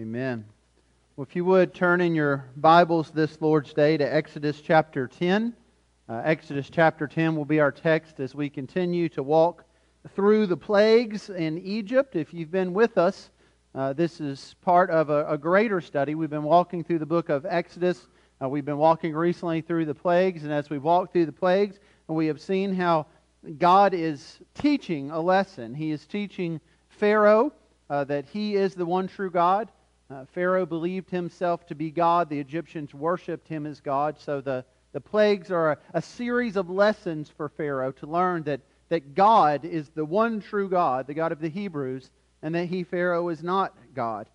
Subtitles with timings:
[0.00, 0.44] Amen.
[1.16, 5.52] Well, if you would turn in your Bibles this Lord's Day to Exodus chapter 10.
[6.08, 9.64] Uh, Exodus chapter 10 will be our text as we continue to walk
[10.14, 12.14] through the plagues in Egypt.
[12.14, 13.30] If you've been with us,
[13.74, 16.14] uh, this is part of a, a, greater study.
[16.14, 18.06] We've been walking through the book of Exodus.
[18.40, 21.80] Uh, we've been walking recently through the plagues, and as we've walked through the plagues,
[22.06, 23.06] we have seen how
[23.58, 25.74] God is teaching a lesson.
[25.74, 27.52] He is teaching Pharaoh
[27.90, 29.72] uh, that he is the one true God.
[30.10, 32.30] Uh, Pharaoh believed himself to be God.
[32.30, 34.18] The Egyptians worshiped him as God.
[34.18, 38.60] So the, the plagues are a, a series of lessons for Pharaoh to learn that,
[38.88, 42.10] that God is the one true God, the God of the Hebrews,
[42.40, 44.28] and that he, Pharaoh, is not God.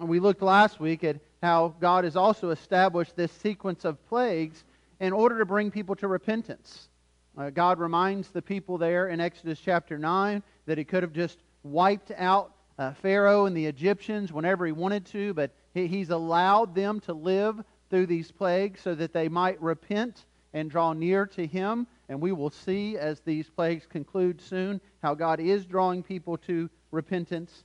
[0.00, 4.64] And we looked last week at how God has also established this sequence of plagues
[5.00, 6.88] in order to bring people to repentance.
[7.36, 11.38] Uh, God reminds the people there in Exodus chapter 9 that he could have just
[11.64, 16.74] wiped out uh, Pharaoh and the Egyptians whenever he wanted to, but he, he's allowed
[16.74, 21.46] them to live through these plagues so that they might repent and draw near to
[21.46, 21.86] him.
[22.08, 26.68] And we will see as these plagues conclude soon how God is drawing people to
[26.90, 27.64] repentance.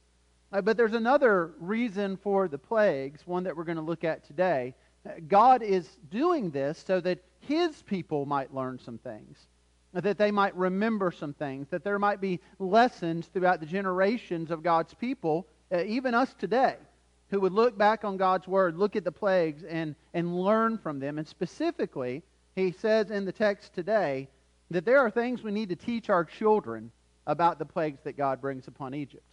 [0.52, 4.25] Uh, but there's another reason for the plagues, one that we're going to look at
[4.25, 4.73] today.
[5.05, 9.47] Uh, God is doing this so that his people might learn some things
[9.93, 14.63] that they might remember some things, that there might be lessons throughout the generations of
[14.63, 16.75] God's people, uh, even us today,
[17.30, 20.99] who would look back on God's word, look at the plagues, and, and learn from
[20.99, 21.17] them.
[21.17, 22.23] And specifically,
[22.55, 24.27] he says in the text today
[24.71, 26.91] that there are things we need to teach our children
[27.25, 29.23] about the plagues that God brings upon Egypt.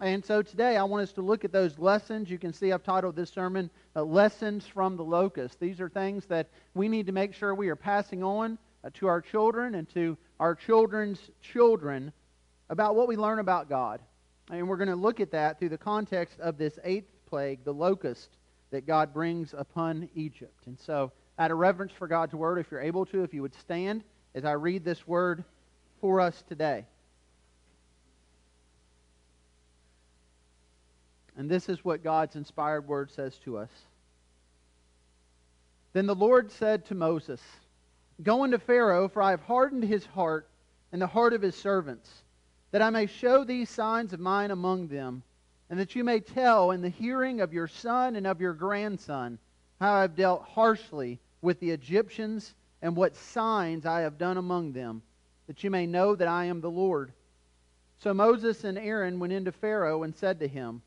[0.00, 2.30] And so today I want us to look at those lessons.
[2.30, 5.60] You can see I've titled this sermon uh, Lessons from the Locust.
[5.60, 9.06] These are things that we need to make sure we are passing on Uh, to
[9.06, 12.12] our children and to our children's children
[12.70, 14.00] about what we learn about God.
[14.50, 17.74] And we're going to look at that through the context of this eighth plague, the
[17.74, 18.30] locust
[18.70, 20.66] that God brings upon Egypt.
[20.66, 23.54] And so, out of reverence for God's word, if you're able to, if you would
[23.54, 24.02] stand
[24.34, 25.44] as I read this word
[26.00, 26.86] for us today.
[31.36, 33.70] And this is what God's inspired word says to us.
[35.92, 37.40] Then the Lord said to Moses,
[38.22, 40.48] Go unto Pharaoh, for I have hardened his heart
[40.92, 42.24] and the heart of his servants,
[42.70, 45.22] that I may show these signs of mine among them,
[45.70, 49.38] and that you may tell in the hearing of your son and of your grandson
[49.80, 54.72] how I have dealt harshly with the Egyptians and what signs I have done among
[54.72, 55.02] them,
[55.46, 57.12] that you may know that I am the Lord.
[57.98, 60.82] So Moses and Aaron went into Pharaoh and said to him,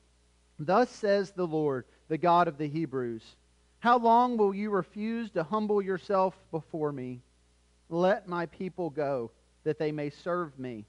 [0.59, 3.35] Thus says the Lord, the God of the Hebrews.
[3.83, 7.19] How long will you refuse to humble yourself before me?
[7.89, 9.29] Let my people go,
[9.65, 10.85] that they may serve me.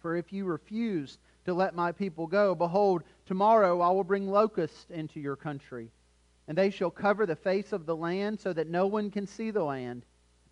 [0.00, 4.86] For if you refuse to let my people go, behold, tomorrow I will bring locusts
[4.88, 5.90] into your country,
[6.48, 9.50] and they shall cover the face of the land so that no one can see
[9.50, 10.06] the land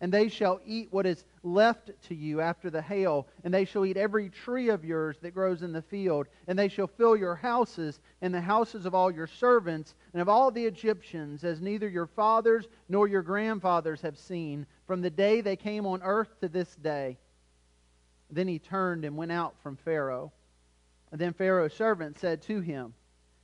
[0.05, 3.87] and they shall eat what is left to you after the hail, and they shall
[3.87, 7.33] eat every tree of yours that grows in the field, and they shall fill your
[7.33, 11.89] houses and the houses of all your servants and of all the Egyptians, as neither
[11.89, 16.49] your fathers nor your grandfathers have seen, from the day they came on earth to
[16.49, 17.17] this day.
[18.29, 20.31] Then he turned and went out from Pharaoh.
[21.11, 22.93] And then Pharaoh's servant said to him,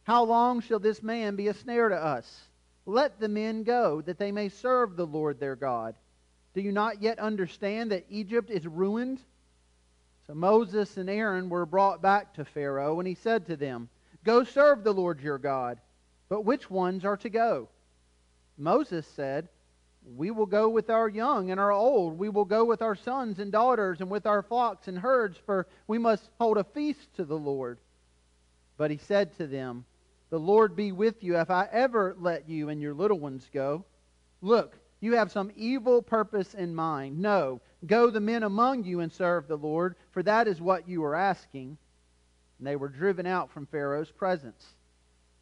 [0.03, 2.49] How long shall this man be a snare to us?
[2.85, 5.95] Let the men go, that they may serve the Lord their God.
[6.53, 9.19] Do you not yet understand that Egypt is ruined?
[10.27, 13.89] So Moses and Aaron were brought back to Pharaoh, and he said to them,
[14.23, 15.79] Go serve the Lord your God.
[16.29, 17.69] But which ones are to go?
[18.57, 19.49] Moses said,
[20.15, 22.17] We will go with our young and our old.
[22.17, 25.67] We will go with our sons and daughters and with our flocks and herds, for
[25.87, 27.79] we must hold a feast to the Lord.
[28.77, 29.85] But he said to them,
[30.29, 33.83] The Lord be with you if I ever let you and your little ones go.
[34.41, 37.19] Look, you have some evil purpose in mind.
[37.19, 41.03] No, go the men among you and serve the Lord, for that is what you
[41.03, 41.77] are asking.
[42.59, 44.75] And they were driven out from Pharaoh's presence.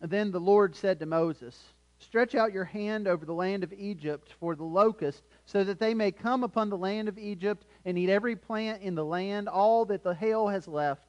[0.02, 1.62] And then the Lord said to Moses,
[2.00, 5.94] Stretch out your hand over the land of Egypt for the locust, so that they
[5.94, 9.84] may come upon the land of Egypt and eat every plant in the land, all
[9.84, 11.04] that the hail has left.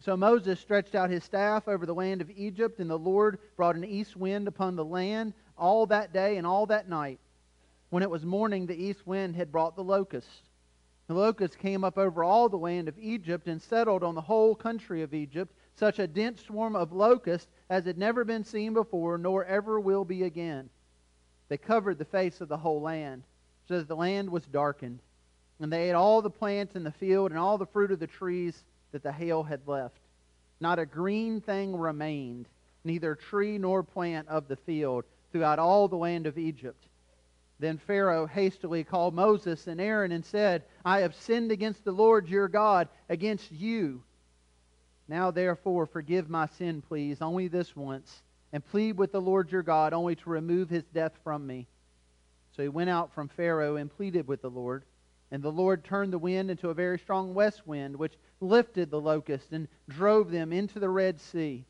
[0.00, 3.76] So Moses stretched out his staff over the land of Egypt, and the Lord brought
[3.76, 7.18] an east wind upon the land all that day and all that night.
[7.94, 10.42] When it was morning, the east wind had brought the locusts.
[11.06, 14.56] The locusts came up over all the land of Egypt and settled on the whole
[14.56, 19.16] country of Egypt, such a dense swarm of locusts as had never been seen before,
[19.16, 20.70] nor ever will be again.
[21.46, 23.22] They covered the face of the whole land,
[23.68, 24.98] so that the land was darkened.
[25.60, 28.08] And they ate all the plants in the field and all the fruit of the
[28.08, 30.00] trees that the hail had left.
[30.58, 32.48] Not a green thing remained
[32.82, 36.88] neither tree nor plant of the field throughout all the land of Egypt.
[37.58, 42.28] Then Pharaoh hastily called Moses and Aaron and said, I have sinned against the Lord
[42.28, 44.02] your God, against you.
[45.06, 48.22] Now therefore forgive my sin, please, only this once,
[48.52, 51.68] and plead with the Lord your God only to remove his death from me.
[52.56, 54.84] So he went out from Pharaoh and pleaded with the Lord.
[55.30, 59.00] And the Lord turned the wind into a very strong west wind, which lifted the
[59.00, 61.64] locusts and drove them into the Red Sea.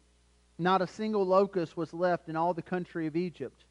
[0.59, 3.65] Not a single locust was left in all the country of Egypt.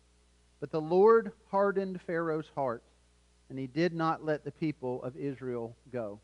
[0.64, 2.84] But the Lord hardened Pharaoh's heart,
[3.50, 6.22] and he did not let the people of Israel go.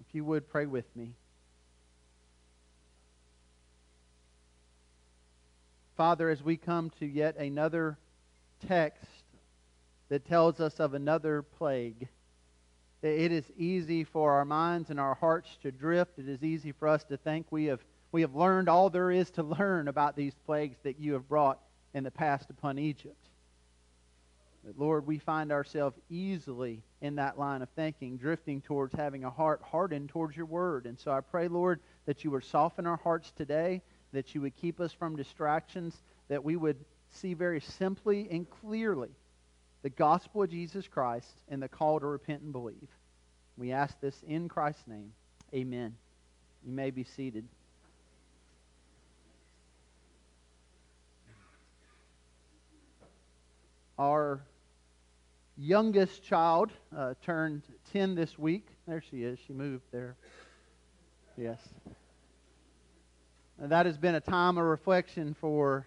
[0.00, 1.12] If you would pray with me.
[5.94, 7.98] Father, as we come to yet another
[8.66, 9.04] text
[10.08, 12.08] that tells us of another plague,
[13.02, 16.18] it is easy for our minds and our hearts to drift.
[16.18, 19.30] It is easy for us to think we have, we have learned all there is
[19.32, 21.60] to learn about these plagues that you have brought
[21.92, 23.23] in the past upon Egypt.
[24.64, 29.30] But Lord, we find ourselves easily in that line of thinking, drifting towards having a
[29.30, 30.86] heart hardened towards your word.
[30.86, 33.82] And so I pray, Lord, that you would soften our hearts today,
[34.12, 39.10] that you would keep us from distractions, that we would see very simply and clearly
[39.82, 42.88] the gospel of Jesus Christ and the call to repent and believe.
[43.58, 45.12] We ask this in Christ's name.
[45.52, 45.94] Amen.
[46.64, 47.44] You may be seated.
[53.98, 54.40] Our
[55.56, 57.62] youngest child uh, turned
[57.92, 58.66] 10 this week.
[58.86, 59.38] There she is.
[59.46, 60.16] She moved there.
[61.36, 61.58] Yes.
[63.60, 65.86] And that has been a time of reflection for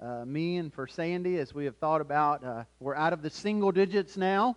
[0.00, 2.44] uh, me and for Sandy as we have thought about.
[2.44, 4.56] Uh, we're out of the single digits now.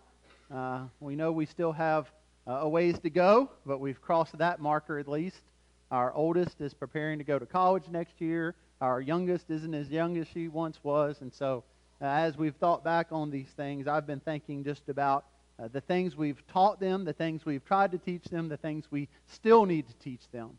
[0.54, 2.12] Uh, we know we still have
[2.48, 5.42] uh, a ways to go, but we've crossed that marker at least.
[5.90, 8.56] Our oldest is preparing to go to college next year.
[8.80, 11.22] Our youngest isn't as young as she once was.
[11.22, 11.64] And so,
[12.08, 15.26] as we've thought back on these things, I've been thinking just about
[15.60, 18.86] uh, the things we've taught them, the things we've tried to teach them, the things
[18.90, 20.58] we still need to teach them.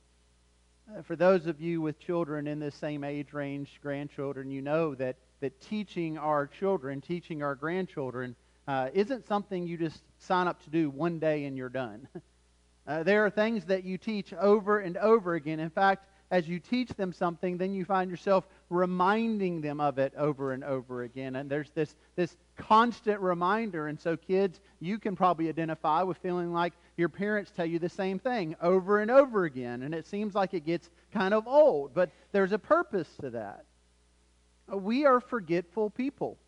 [0.89, 4.95] Uh, for those of you with children in this same age range, grandchildren, you know
[4.95, 8.37] that, that teaching our children, teaching our grandchildren,
[8.69, 12.07] uh, isn't something you just sign up to do one day and you're done.
[12.85, 15.61] Uh, there are things that you teach over and over again.
[15.61, 20.15] In fact, as you teach them something, then you find yourself reminding them of it
[20.17, 21.37] over and over again.
[21.37, 23.89] And there's this, this constant reminder.
[23.89, 27.91] And so, kids, you can probably identify with feeling like your parents tell you the
[27.91, 29.83] same thing over and over again.
[29.83, 33.67] And it seems like it gets kind of old, but there's a purpose to that.
[34.73, 36.39] We are forgetful people.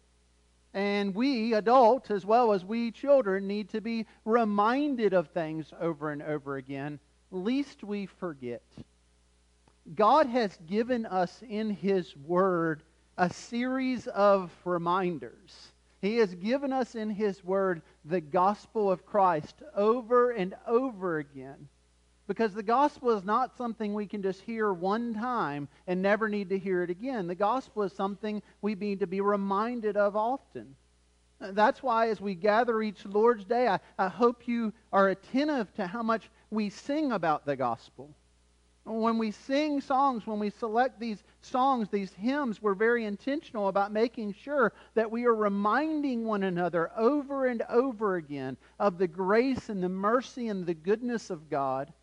[0.73, 6.11] And we, adults, as well as we children, need to be reminded of things over
[6.11, 6.99] and over again,
[7.31, 8.63] lest we forget.
[9.95, 12.83] God has given us in His Word
[13.19, 15.73] a series of reminders.
[16.01, 21.69] He has given us in His Word the gospel of Christ over and over again.
[22.27, 26.49] Because the gospel is not something we can just hear one time and never need
[26.49, 27.27] to hear it again.
[27.27, 30.75] The gospel is something we need to be reminded of often.
[31.39, 35.87] That's why, as we gather each Lord's Day, I, I hope you are attentive to
[35.87, 38.09] how much we sing about the gospel.
[38.87, 43.93] When we sing songs, when we select these songs, these hymns, we're very intentional about
[43.93, 49.71] making sure that we are reminding one another over and over again of the grace
[49.71, 51.95] and the mercy and the goodness of God,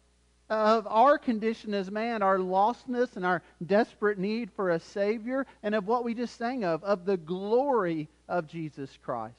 [0.50, 5.76] of our condition as man, our lostness and our desperate need for a Savior, and
[5.76, 9.38] of what we just sang of, of the glory of Jesus Christ.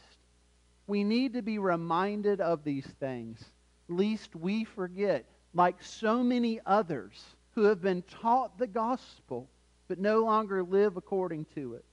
[0.87, 3.45] We need to be reminded of these things,
[3.89, 5.25] lest we forget
[5.55, 7.23] like so many others
[7.55, 9.49] who have been taught the gospel
[9.89, 11.85] but no longer live according to it.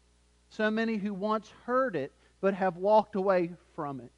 [0.49, 4.11] So many who once heard it but have walked away from it.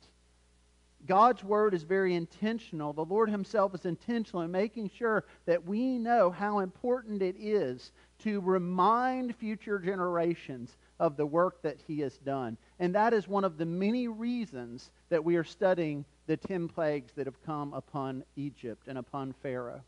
[1.08, 2.94] God's word is very intentional.
[2.94, 7.92] The Lord Himself is intentional in making sure that we know how important it is
[8.20, 12.56] to remind future generations of the work that He has done.
[12.78, 17.14] And that is one of the many reasons that we are studying the ten plagues
[17.16, 19.82] that have come upon Egypt and upon Pharaoh.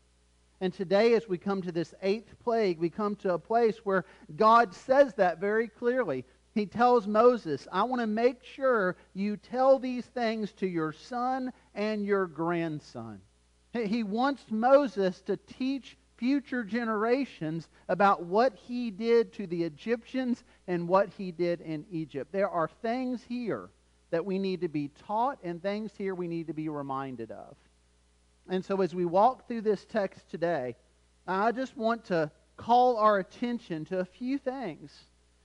[0.60, 4.04] And today, as we come to this eighth plague, we come to a place where
[4.36, 6.24] God says that very clearly.
[6.54, 11.52] He tells Moses, I want to make sure you tell these things to your son
[11.74, 13.20] and your grandson.
[13.72, 20.86] He wants Moses to teach future generations about what he did to the Egyptians and
[20.86, 22.30] what he did in Egypt.
[22.30, 23.70] There are things here
[24.10, 27.56] that we need to be taught and things here we need to be reminded of.
[28.48, 30.76] And so as we walk through this text today,
[31.26, 34.92] I just want to call our attention to a few things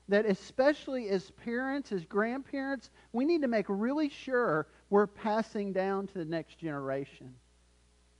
[0.09, 6.07] that, especially as parents, as grandparents, we need to make really sure we're passing down
[6.07, 7.33] to the next generation.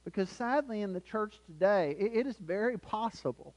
[0.05, 3.53] Because sadly, in the church today, it, is very possible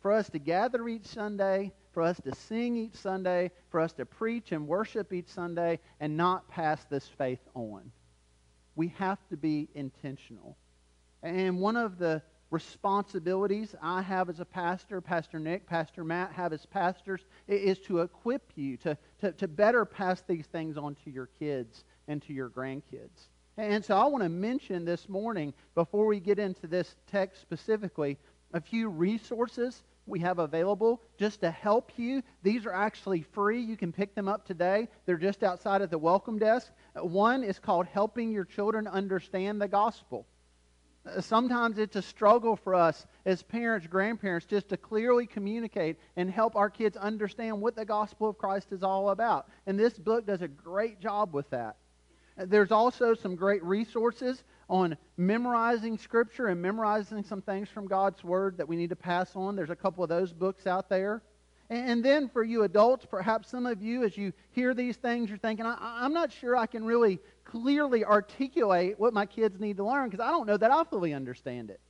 [0.00, 4.04] for us to gather each Sunday, for us to sing each Sunday, for us to
[4.04, 7.90] preach and worship each Sunday, and not pass this faith on.
[8.76, 10.56] We have to be intentional.
[11.22, 16.52] And one of the responsibilities I have as a pastor, Pastor Nick, Pastor Matt have
[16.52, 21.10] as pastors, is to equip you to, to, to better pass these things on to
[21.10, 23.28] your kids and to your grandkids.
[23.56, 28.18] And so I want to mention this morning, before we get into this text specifically,
[28.52, 32.22] a few resources we have available just to help you.
[32.42, 33.60] These are actually free.
[33.60, 34.88] You can pick them up today.
[35.06, 36.72] They're just outside of the welcome desk.
[36.94, 40.26] One is called Helping Your Children Understand the Gospel.
[41.20, 46.56] Sometimes it's a struggle for us as parents, grandparents, just to clearly communicate and help
[46.56, 49.48] our kids understand what the gospel of Christ is all about.
[49.66, 51.76] And this book does a great job with that.
[52.36, 58.58] There's also some great resources on memorizing Scripture and memorizing some things from God's Word
[58.58, 59.56] that we need to pass on.
[59.56, 61.22] There's a couple of those books out there.
[61.70, 65.38] And then for you adults, perhaps some of you, as you hear these things, you're
[65.38, 69.84] thinking, I, am not sure I can really clearly articulate what my kids need to
[69.84, 71.80] learn because I don't know that I fully understand it.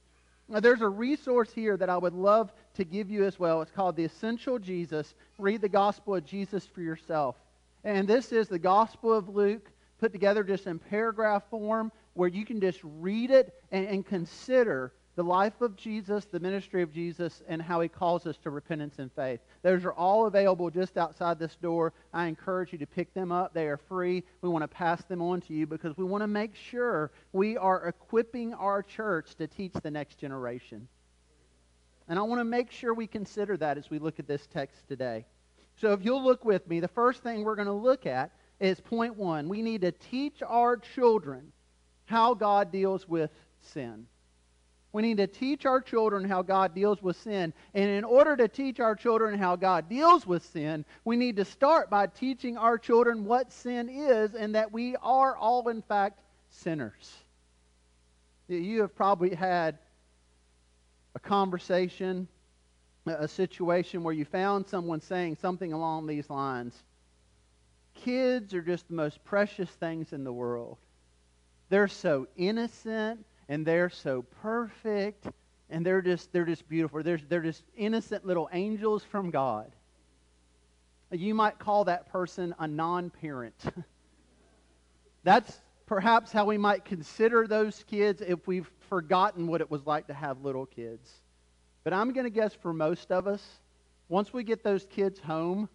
[0.50, 3.62] Now, there's a resource here that I would love to give you as well.
[3.62, 5.14] It's called The Essential Jesus.
[5.38, 7.36] Read the Gospel of Jesus for yourself.
[7.82, 12.44] And this is the Gospel of Luke put together just in paragraph form where you
[12.44, 17.42] can just read it and, and consider the life of Jesus, the ministry of Jesus,
[17.48, 19.40] and how he calls us to repentance and faith.
[19.62, 21.92] Those are all available just outside this door.
[22.14, 23.52] I encourage you to pick them up.
[23.52, 24.22] They are free.
[24.40, 27.56] We want to pass them on to you because we want to make sure we
[27.56, 30.88] are equipping our church to teach the next generation.
[32.08, 34.88] And I want to make sure we consider that as we look at this text
[34.88, 35.26] today.
[35.76, 38.80] So if you'll look with me, the first thing we're going to look at is
[38.80, 39.48] point one.
[39.48, 41.52] We need to teach our children
[42.04, 44.06] how God deals with sin.
[44.92, 47.52] We need to teach our children how God deals with sin.
[47.74, 51.44] And in order to teach our children how God deals with sin, we need to
[51.44, 56.20] start by teaching our children what sin is and that we are all, in fact,
[56.48, 57.12] sinners.
[58.48, 59.78] You have probably had
[61.14, 62.26] a conversation,
[63.06, 66.82] a situation where you found someone saying something along these lines
[67.94, 70.78] Kids are just the most precious things in the world.
[71.68, 75.26] They're so innocent and they're so perfect
[75.68, 77.02] and they're just they're just beautiful.
[77.02, 79.70] They're, they're just innocent little angels from God.
[81.10, 83.60] You might call that person a non-parent.
[85.24, 90.06] That's perhaps how we might consider those kids if we've forgotten what it was like
[90.06, 91.10] to have little kids.
[91.82, 93.44] But I'm going to guess for most of us,
[94.08, 95.68] once we get those kids home,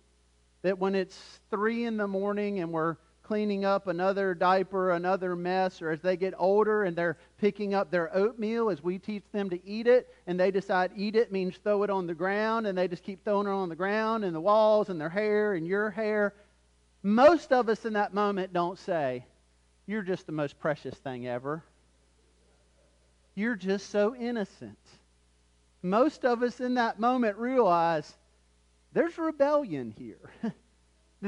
[0.61, 5.81] that when it's 3 in the morning and we're cleaning up another diaper, another mess,
[5.81, 9.49] or as they get older and they're picking up their oatmeal as we teach them
[9.49, 12.77] to eat it, and they decide eat it means throw it on the ground, and
[12.77, 15.65] they just keep throwing it on the ground and the walls and their hair and
[15.65, 16.33] your hair.
[17.01, 19.25] Most of us in that moment don't say,
[19.85, 21.63] You're just the most precious thing ever.
[23.35, 24.77] You're just so innocent.
[25.81, 28.11] Most of us in that moment realize
[28.93, 30.31] there's rebellion here.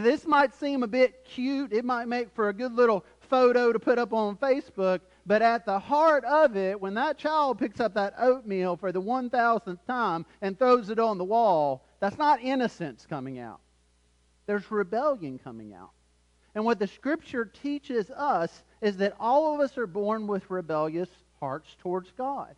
[0.04, 1.74] This might seem a bit cute.
[1.74, 5.02] It might make for a good little photo to put up on Facebook.
[5.26, 9.02] But at the heart of it, when that child picks up that oatmeal for the
[9.02, 13.60] 1000th time and throws it on the wall, that's not innocence coming out.
[14.46, 15.92] There's rebellion coming out.
[16.56, 21.10] And what the scripture teaches us is that all of us are born with rebellious
[21.40, 22.56] hearts towards God.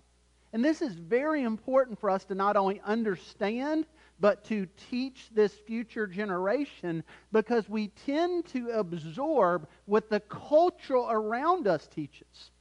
[0.53, 3.86] And this is very important for us to not only understand,
[4.19, 11.67] but to teach this future generation because we tend to absorb what the culture around
[11.67, 12.51] us teaches.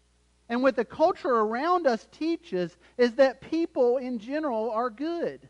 [0.49, 5.49] And what the culture around us teaches is that people in general are good.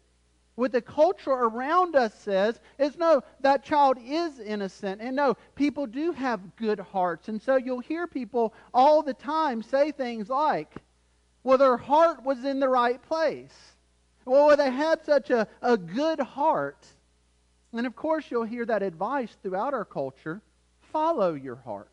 [0.56, 5.00] What the culture around us says is no, that child is innocent.
[5.00, 7.28] And no, people do have good hearts.
[7.28, 10.74] And so you'll hear people all the time say things like,
[11.44, 13.54] well, their heart was in the right place.
[14.28, 16.86] Well, they had such a, a good heart.
[17.72, 20.42] And of course, you'll hear that advice throughout our culture
[20.92, 21.90] follow your heart.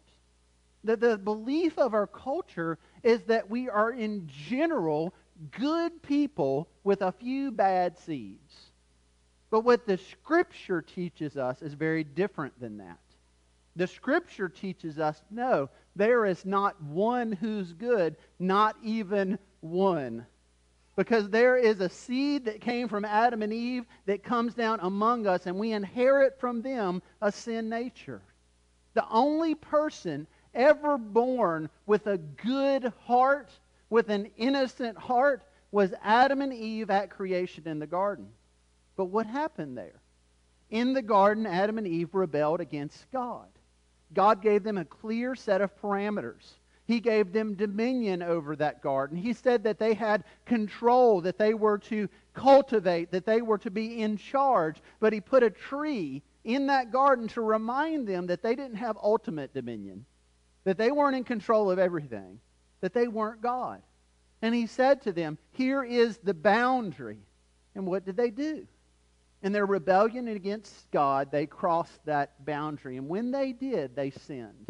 [0.84, 5.14] That the belief of our culture is that we are, in general,
[5.58, 8.54] good people with a few bad seeds.
[9.50, 13.00] But what the Scripture teaches us is very different than that.
[13.78, 20.26] The Scripture teaches us no, there is not one who's good, not even one.
[20.96, 25.28] Because there is a seed that came from Adam and Eve that comes down among
[25.28, 28.22] us, and we inherit from them a sin nature.
[28.94, 33.52] The only person ever born with a good heart,
[33.90, 38.28] with an innocent heart, was Adam and Eve at creation in the garden.
[38.96, 40.00] But what happened there?
[40.70, 43.48] In the garden, Adam and Eve rebelled against God.
[44.14, 46.54] God gave them a clear set of parameters.
[46.88, 49.18] He gave them dominion over that garden.
[49.18, 53.72] He said that they had control, that they were to cultivate, that they were to
[53.72, 54.78] be in charge.
[55.00, 58.98] But He put a tree in that garden to remind them that they didn't have
[59.02, 60.06] ultimate dominion,
[60.64, 62.40] that they weren't in control of everything,
[62.82, 63.82] that they weren't God.
[64.44, 67.20] And He said to them, Here is the boundary.
[67.74, 68.68] And what did they do?
[69.42, 72.98] In their rebellion against God, they crossed that boundary.
[72.98, 74.68] And when they did, they sinned.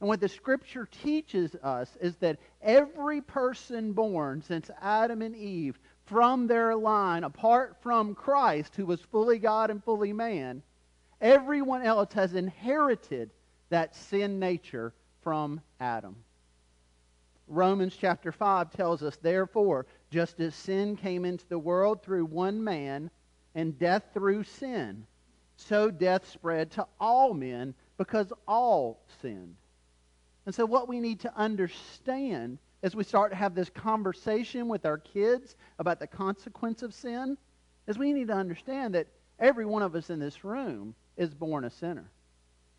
[0.00, 5.78] And what the scripture teaches us is that every person born since Adam and Eve
[6.06, 10.62] from their line, apart from Christ, who was fully God and fully man,
[11.20, 13.30] everyone else has inherited
[13.70, 16.16] that sin nature from Adam.
[17.48, 22.62] Romans chapter 5 tells us, therefore, just as sin came into the world through one
[22.62, 23.10] man,
[23.54, 25.06] and death through sin,
[25.56, 29.56] so death spread to all men because all sinned.
[30.48, 34.86] And so, what we need to understand as we start to have this conversation with
[34.86, 37.36] our kids about the consequence of sin
[37.86, 41.66] is we need to understand that every one of us in this room is born
[41.66, 42.10] a sinner.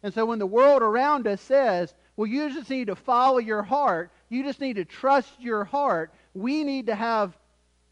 [0.01, 3.61] And so, when the world around us says, well, you just need to follow your
[3.61, 7.37] heart, you just need to trust your heart, we need to have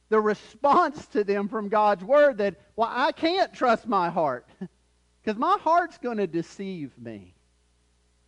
[0.10, 4.48] the response to them from God's word that, well, I can't trust my heart
[5.24, 7.36] because my heart's going to deceive me.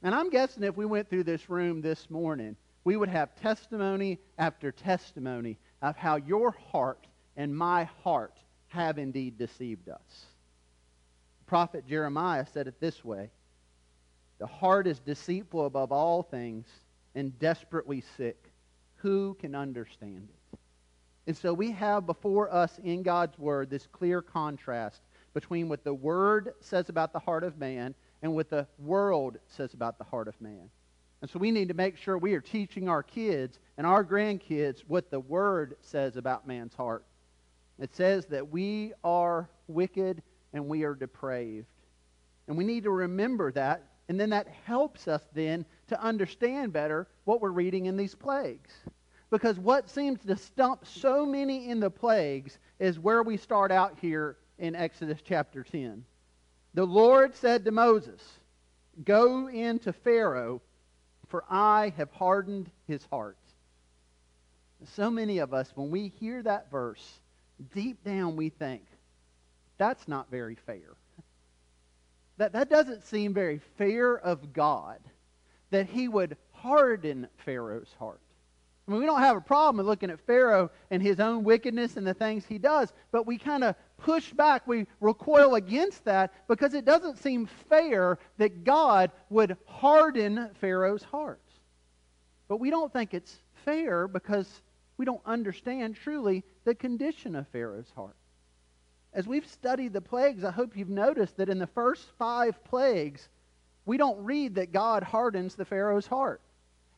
[0.02, 4.20] And I'm guessing if we went through this room this morning, we would have testimony
[4.38, 8.38] after testimony of how your heart and my heart
[8.68, 10.26] have indeed deceived us.
[11.46, 13.32] Prophet Jeremiah said it this way
[14.38, 16.68] The heart is deceitful above all things
[17.16, 18.52] and desperately sick.
[18.98, 20.60] Who can understand it?
[21.28, 25.02] And so we have before us in God's Word this clear contrast
[25.34, 29.74] between what the Word says about the heart of man and what the world says
[29.74, 30.70] about the heart of man.
[31.22, 34.84] And so we need to make sure we are teaching our kids and our grandkids
[34.88, 37.04] what the Word says about man's heart.
[37.78, 40.22] It says that we are wicked
[40.54, 41.68] and we are depraved.
[42.48, 47.08] And we need to remember that, and then that helps us then to understand better
[47.26, 48.72] what we're reading in these plagues.
[49.30, 53.98] Because what seems to stump so many in the plagues is where we start out
[54.02, 56.04] here in Exodus chapter 10.
[56.74, 58.22] The Lord said to Moses,
[59.04, 60.62] Go in to Pharaoh,
[61.28, 63.38] for I have hardened his heart.
[64.96, 67.20] So many of us, when we hear that verse,
[67.74, 68.84] deep down we think,
[69.78, 70.96] that's not very fair.
[72.38, 75.00] That, that doesn't seem very fair of God
[75.72, 78.22] that he would harden Pharaoh's heart.
[78.88, 81.96] I mean, we don't have a problem with looking at Pharaoh and his own wickedness
[81.96, 86.34] and the things he does, but we kind of push back, we recoil against that
[86.48, 91.42] because it doesn't seem fair that God would harden Pharaoh's heart.
[92.48, 94.62] But we don't think it's fair because
[94.98, 98.16] we don't understand truly the condition of Pharaoh's heart.
[99.14, 103.30] As we've studied the plagues, I hope you've noticed that in the first five plagues,
[103.86, 106.42] we don't read that God hardens the Pharaoh's heart.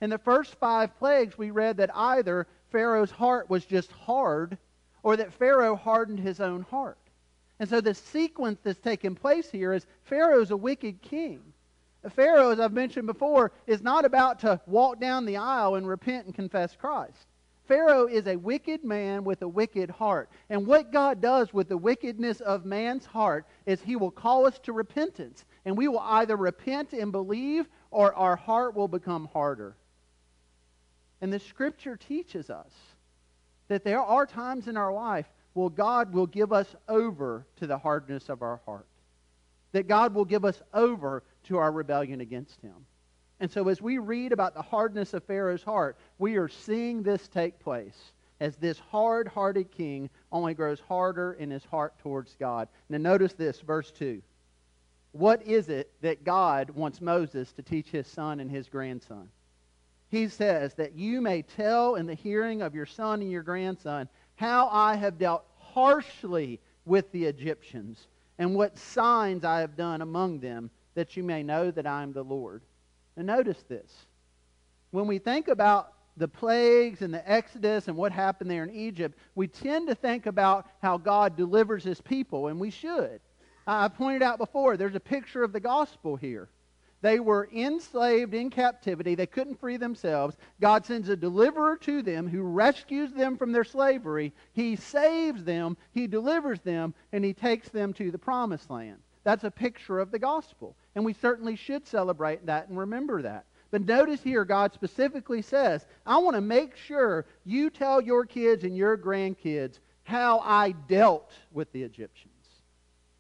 [0.02, 4.58] In the first five plagues, we read that either Pharaoh's heart was just hard
[5.04, 6.98] or that Pharaoh hardened his own heart.
[7.60, 11.42] And so the sequence that's taking place here is Pharaoh's a wicked king.
[12.10, 16.26] Pharaoh, as I've mentioned before, is not about to walk down the aisle and repent
[16.26, 17.28] and confess Christ.
[17.68, 20.30] Pharaoh is a wicked man with a wicked heart.
[20.50, 24.58] And what God does with the wickedness of man's heart is he will call us
[24.64, 25.46] to repentance.
[25.64, 29.76] And we will either repent and believe or our heart will become harder.
[31.22, 32.74] And the scripture teaches us
[33.72, 37.78] that there are times in our life where God will give us over to the
[37.78, 38.86] hardness of our heart.
[39.72, 42.76] That God will give us over to our rebellion against him.
[43.40, 47.30] And so as we read about the hardness of Pharaoh's heart, we are seeing this
[47.30, 52.68] take place as this hard-hearted king only grows harder in his heart towards God.
[52.90, 54.22] Now notice this, verse 2.
[55.14, 59.30] What is it that God wants Moses to teach his son and his grandson?
[60.12, 64.10] He says that you may tell in the hearing of your son and your grandson
[64.36, 70.42] how I have dealt harshly with the Egyptians and what signs I have done among
[70.42, 72.62] them that you may know that I am the Lord.
[73.16, 73.90] And notice this.
[74.92, 79.18] When we think about the plagues and the Exodus and what happened there in Egypt,
[79.36, 83.22] we tend to think about how God delivers his people, and we should.
[83.66, 86.50] I pointed out before, there's a picture of the gospel here.
[87.02, 89.16] They were enslaved in captivity.
[89.16, 90.38] They couldn't free themselves.
[90.60, 94.34] God sends a deliverer to them who rescues them from their slavery.
[94.54, 99.00] He saves them, He delivers them, and He takes them to the promised land.
[99.24, 100.76] That's a picture of the gospel.
[100.96, 103.46] And we certainly should celebrate that and remember that.
[103.72, 108.64] But notice here, God specifically says, I want to make sure you tell your kids
[108.64, 112.28] and your grandkids how I dealt with the Egyptians.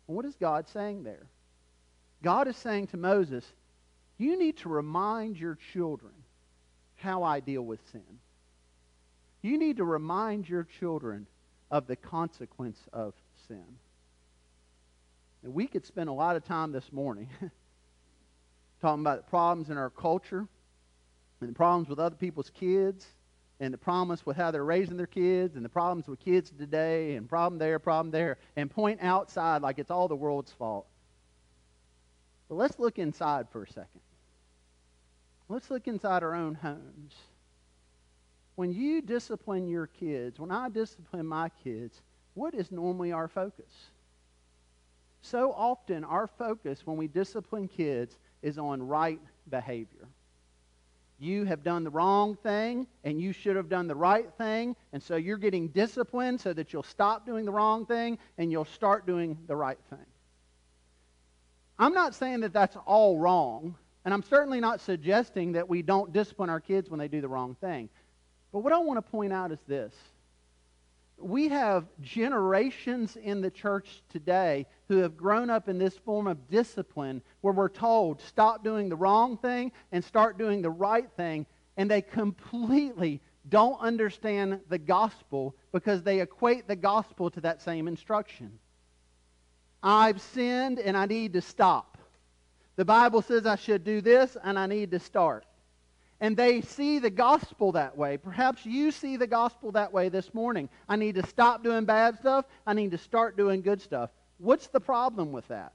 [0.08, 1.28] what is God saying there?
[2.22, 3.46] God is saying to Moses,
[4.22, 6.14] you need to remind your children
[6.96, 8.20] how I deal with sin.
[9.42, 11.26] You need to remind your children
[11.72, 13.14] of the consequence of
[13.48, 13.66] sin.
[15.44, 17.30] And we could spend a lot of time this morning
[18.82, 20.48] talking about the problems in our culture
[21.40, 23.08] and the problems with other people's kids
[23.60, 27.16] and the problems with how they're raising their kids and the problems with kids today
[27.16, 30.86] and problem there, problem there, and point outside like it's all the world's fault.
[32.50, 34.02] But let's look inside for a second.
[35.52, 37.14] Let's look inside our own homes.
[38.56, 42.02] When you discipline your kids, when I discipline my kids,
[42.36, 43.90] what is normally our focus?
[45.22, 50.08] So often, our focus when we discipline kids is on right behavior.
[51.20, 55.04] You have done the wrong thing, and you should have done the right thing, and
[55.04, 59.06] so you're getting disciplined so that you'll stop doing the wrong thing and you'll start
[59.06, 60.00] doing the right thing.
[61.78, 63.76] I'm not saying that that's all wrong.
[64.04, 67.28] And I'm certainly not suggesting that we don't discipline our kids when they do the
[67.28, 67.90] wrong thing.
[68.52, 69.94] But what I want to point out is this.
[71.20, 76.50] We have generations in the church today who have grown up in this form of
[76.50, 81.46] discipline where we're told, stop doing the wrong thing and start doing the right thing.
[81.78, 87.88] And they completely don't understand the gospel because they equate the gospel to that same
[87.88, 88.58] instruction.
[89.84, 91.91] I've sinned and I need to stop.
[92.76, 95.46] The Bible says I should do this and I need to start.
[96.20, 98.18] And they see the gospel that way.
[98.18, 100.70] Perhaps you see the gospel that way this morning.
[100.88, 102.46] I need to stop doing bad stuff.
[102.66, 104.12] I need to start doing good stuff.
[104.38, 105.74] What's the problem with that?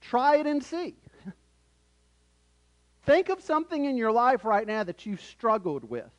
[0.00, 0.94] Try it and see.
[3.04, 6.10] Think of something in your life right now that you've struggled with.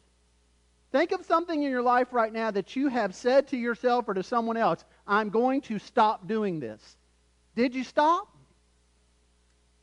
[0.92, 4.14] Think of something in your life right now that you have said to yourself or
[4.14, 6.98] to someone else, I'm going to stop doing this.
[7.56, 8.33] Did you stop?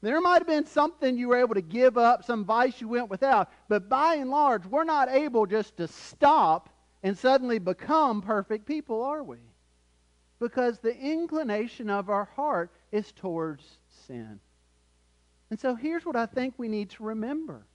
[0.03, 3.11] There might have been something you were able to give up, some vice you went
[3.11, 6.71] without, but by and large, we're not able just to stop
[7.03, 9.39] and suddenly become perfect people, are we?
[10.39, 14.41] Because the inclination of our heart is towards sin.
[15.51, 17.67] And so here's what I think we need to remember.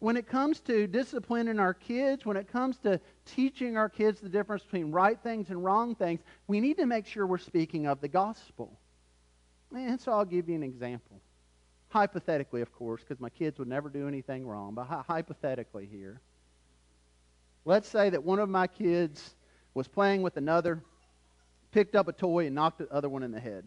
[0.00, 4.28] When it comes to disciplining our kids, when it comes to teaching our kids the
[4.28, 8.00] difference between right things and wrong things, we need to make sure we're speaking of
[8.00, 8.78] the gospel.
[9.74, 11.20] And so I'll give you an example
[11.88, 16.20] hypothetically, of course, because my kids would never do anything wrong, but hypothetically here.
[17.64, 19.34] Let's say that one of my kids
[19.74, 20.82] was playing with another,
[21.72, 23.64] picked up a toy, and knocked the other one in the head.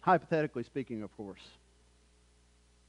[0.00, 1.40] Hypothetically speaking, of course.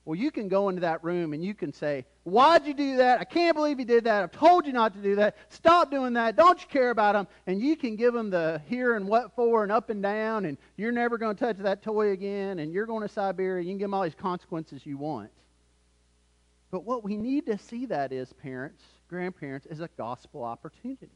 [0.05, 3.19] Well, you can go into that room and you can say, Why'd you do that?
[3.19, 4.23] I can't believe you did that.
[4.23, 5.35] I've told you not to do that.
[5.49, 6.35] Stop doing that.
[6.35, 7.27] Don't you care about them?
[7.47, 10.57] And you can give them the here and what for and up and down, and
[10.77, 13.63] you're never going to touch that toy again, and you're going to Siberia.
[13.63, 15.31] You can give them all these consequences you want.
[16.69, 21.09] But what we need to see that is, parents, grandparents, is a gospel opportunity.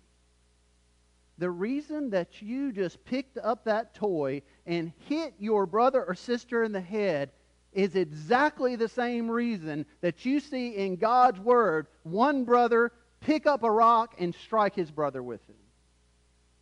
[1.38, 6.64] The reason that you just picked up that toy and hit your brother or sister
[6.64, 7.32] in the head
[7.74, 13.64] is exactly the same reason that you see in God's Word one brother pick up
[13.64, 15.56] a rock and strike his brother with it.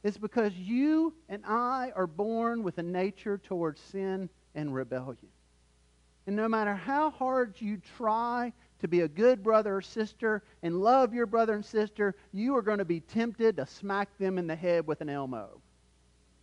[0.03, 5.27] It's because you and I are born with a nature towards sin and rebellion.
[6.27, 10.81] And no matter how hard you try to be a good brother or sister and
[10.81, 14.45] love your brother and sister, you are going to be tempted to smack them in
[14.45, 15.61] the head with an Elmo.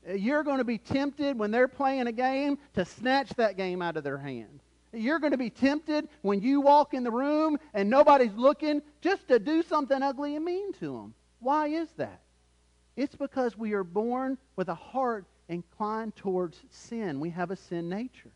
[0.09, 3.97] You're going to be tempted when they're playing a game to snatch that game out
[3.97, 4.61] of their hand.
[4.93, 9.27] You're going to be tempted when you walk in the room and nobody's looking just
[9.29, 11.15] to do something ugly and mean to them.
[11.41, 12.21] Why is that?
[12.97, 17.19] It's because we are born with a heart inclined towards sin.
[17.19, 18.31] We have a sin nature.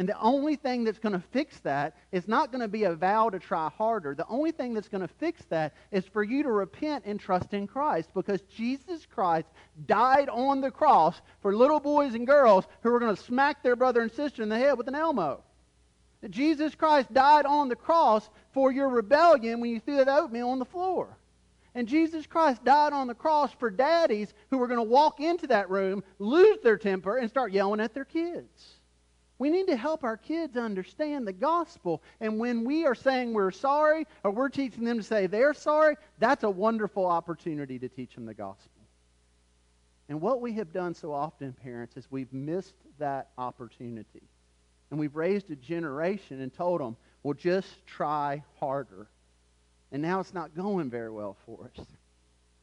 [0.00, 2.94] And the only thing that's going to fix that is not going to be a
[2.94, 4.14] vow to try harder.
[4.14, 7.52] The only thing that's going to fix that is for you to repent and trust
[7.52, 9.46] in Christ because Jesus Christ
[9.86, 13.76] died on the cross for little boys and girls who were going to smack their
[13.76, 15.42] brother and sister in the head with an Elmo.
[16.30, 20.58] Jesus Christ died on the cross for your rebellion when you threw that oatmeal on
[20.58, 21.14] the floor.
[21.74, 25.46] And Jesus Christ died on the cross for daddies who were going to walk into
[25.48, 28.79] that room, lose their temper, and start yelling at their kids.
[29.40, 32.02] We need to help our kids understand the gospel.
[32.20, 35.96] And when we are saying we're sorry or we're teaching them to say they're sorry,
[36.18, 38.82] that's a wonderful opportunity to teach them the gospel.
[40.10, 44.28] And what we have done so often, parents, is we've missed that opportunity.
[44.90, 49.08] And we've raised a generation and told them, well, just try harder.
[49.90, 51.86] And now it's not going very well for us.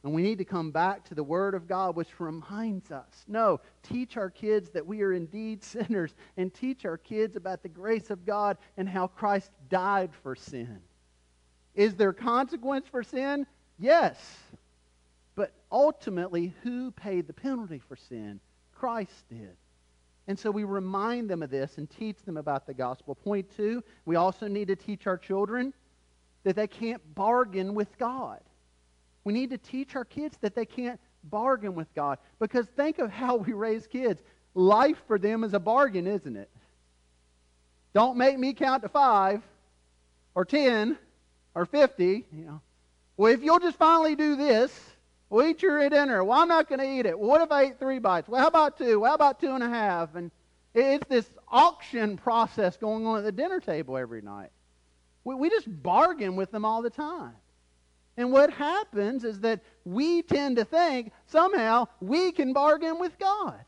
[0.07, 3.59] And we need to come back to the Word of God, which reminds us no,
[3.83, 8.09] teach our kids that we are indeed sinners, and teach our kids about the grace
[8.09, 10.79] of God and how Christ died for sin.
[11.75, 13.45] Is there consequence for sin?
[13.77, 14.17] Yes.
[15.35, 18.39] But ultimately, who paid the penalty for sin?
[18.73, 19.57] Christ did.
[20.27, 23.13] And so we remind them of this and teach them about the gospel.
[23.13, 25.73] Point two, we also need to teach our children
[26.45, 28.39] that they can't bargain with God.
[29.27, 32.17] We need to teach our kids that they can't bargain with God.
[32.39, 34.21] Because think of how we raise kids.
[34.53, 36.49] Life for them is a bargain, isn't it?
[37.93, 39.41] Don't make me count to five
[40.33, 40.97] or ten
[41.55, 42.25] or fifty.
[42.31, 42.61] You know.
[43.17, 44.71] Well, if you'll just finally do this,
[45.29, 46.23] we'll eat your dinner.
[46.23, 47.19] Well, I'm not going to eat it.
[47.19, 48.29] Well, what if I ate three bites?
[48.29, 49.01] Well, how about two?
[49.01, 50.15] Well, how about two and a half?
[50.15, 50.31] And
[50.73, 54.51] it's this auction process going on at the dinner table every night.
[55.25, 57.33] We, we just bargain with them all the time.
[58.17, 63.59] And what happens is that we tend to think somehow we can bargain with God.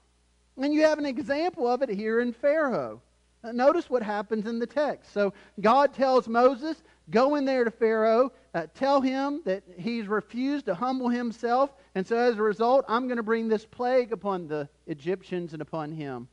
[0.57, 3.01] And you have an example of it here in Pharaoh.
[3.43, 5.13] Notice what happens in the text.
[5.13, 10.65] So God tells Moses, Go in there to Pharaoh, uh, tell him that he's refused
[10.67, 14.47] to humble himself, and so as a result, I'm going to bring this plague upon
[14.47, 16.27] the Egyptians and upon him.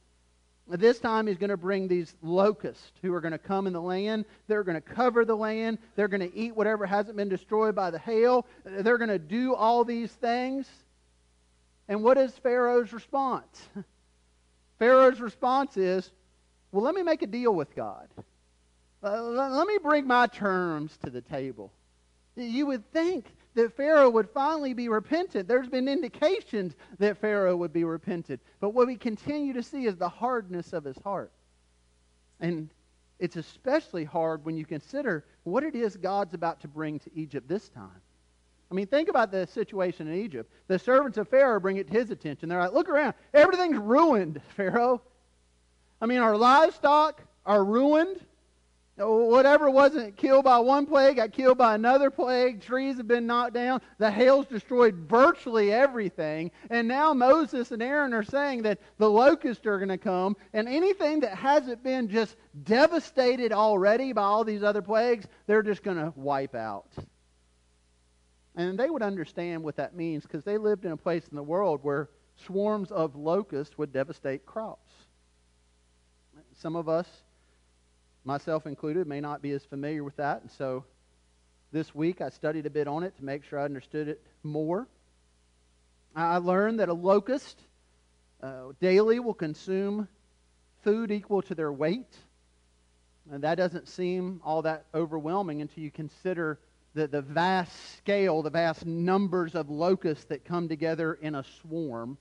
[0.69, 3.81] This time he's going to bring these locusts who are going to come in the
[3.81, 4.25] land.
[4.49, 5.79] They're going to cover the land.
[5.95, 8.47] They're going to eat whatever hasn't been destroyed by the hail.
[8.65, 10.69] They're going to do all these things.
[11.89, 13.69] And what is Pharaoh's response?
[14.79, 16.11] Pharaoh's response is,
[16.73, 18.09] well, let me make a deal with God.
[19.05, 21.73] Uh, let me bring my terms to the table.
[22.35, 23.27] You would think
[23.57, 25.49] that Pharaoh would finally be repentant.
[25.49, 28.41] There's been indications that Pharaoh would be repentant.
[28.61, 31.33] But what we continue to see is the hardness of his heart.
[32.39, 32.69] And
[33.19, 37.49] it's especially hard when you consider what it is God's about to bring to Egypt
[37.49, 38.03] this time.
[38.71, 40.53] I mean, think about the situation in Egypt.
[40.69, 42.49] The servants of Pharaoh bring it to his attention.
[42.49, 43.15] They're like, look around.
[43.33, 45.01] Everything's ruined, Pharaoh.
[46.01, 48.21] I mean, our livestock are ruined.
[48.99, 52.63] Whatever wasn't killed by one plague got killed by another plague.
[52.63, 53.83] Trees have been knocked down.
[53.99, 56.51] The hail's destroyed virtually everything.
[56.71, 60.35] And now Moses and Aaron are saying that the locusts are going to come.
[60.55, 65.83] And anything that hasn't been just devastated already by all these other plagues, they're just
[65.83, 66.89] going to wipe out.
[68.55, 71.43] And they would understand what that means because they lived in a place in the
[71.43, 72.09] world where
[72.47, 74.91] swarms of locusts would devastate crops.
[76.55, 77.07] Some of us
[78.27, 80.43] myself included, may not be as familiar with that.
[80.43, 80.85] And so
[81.73, 84.87] this week I studied a bit on it to make sure I understood it more.
[86.15, 87.59] I learned that a locust
[88.43, 90.09] uh, daily will consume
[90.83, 92.17] food equal to their weight.
[93.31, 96.59] And that doesn't seem all that overwhelming until you consider
[96.95, 102.19] the, the vast scale, the vast numbers of locusts that come together in a swarm.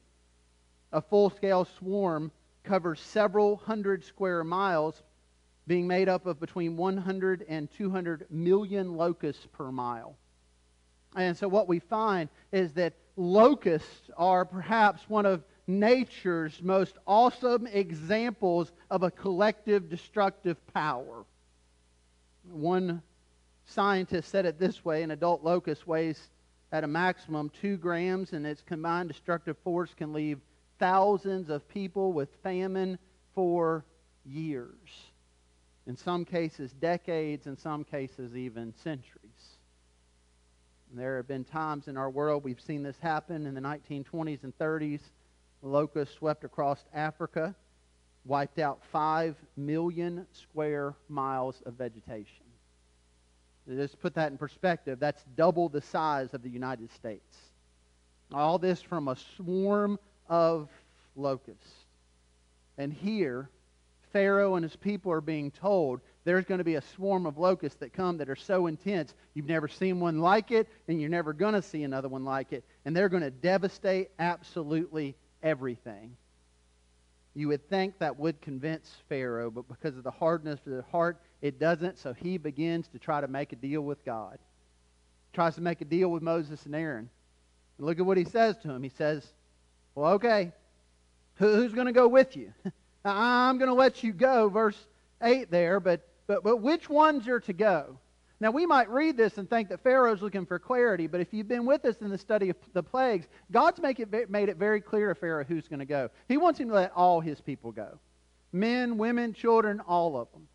[0.92, 2.32] A full scale swarm
[2.64, 5.02] covers several hundred square miles
[5.68, 10.16] being made up of between 100 and 200 million locusts per mile.
[11.16, 17.66] And so what we find is that locusts are perhaps one of nature's most awesome
[17.68, 21.26] examples of a collective destructive power.
[22.44, 23.02] One
[23.66, 26.30] scientist said it this way an adult locust weighs
[26.72, 30.40] at a maximum two grams, and its combined destructive force can leave
[30.78, 33.00] thousands of people with famine
[33.34, 33.86] for
[34.26, 35.12] years
[35.88, 39.56] in some cases decades, in some cases even centuries.
[40.90, 44.44] And there have been times in our world we've seen this happen in the 1920s
[44.44, 45.02] and 30s.
[45.62, 47.56] Locusts swept across Africa,
[48.24, 52.46] wiped out 5 million square miles of vegetation.
[53.68, 57.36] Just put that in perspective, that's double the size of the United States.
[58.32, 60.70] All this from a swarm of
[61.16, 61.72] locusts.
[62.78, 63.50] And here,
[64.16, 67.80] Pharaoh and his people are being told there's going to be a swarm of locusts
[67.80, 71.34] that come that are so intense you've never seen one like it and you're never
[71.34, 76.16] going to see another one like it and they're going to devastate absolutely everything
[77.34, 81.22] You would think that would convince Pharaoh, but because of the hardness of the heart,
[81.42, 82.00] it doesn't.
[82.00, 84.40] So he begins to try to make a deal with God.
[85.34, 87.10] Tries to make a deal with Moses and Aaron.
[87.78, 88.84] And look at what he says to him.
[88.84, 89.28] He says,
[89.96, 90.54] Well, okay,
[91.36, 92.54] who's going to go with you?
[93.06, 94.78] I'm going to let you go, verse
[95.22, 98.00] 8 there, but, but, but which ones are to go?
[98.40, 101.48] Now, we might read this and think that Pharaoh's looking for clarity, but if you've
[101.48, 104.82] been with us in the study of the plagues, God's make it, made it very
[104.82, 106.10] clear to Pharaoh who's going to go.
[106.28, 108.00] He wants him to let all his people go
[108.52, 110.48] men, women, children, all of them.